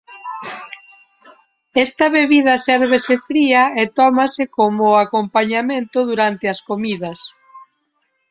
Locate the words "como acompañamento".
4.57-5.97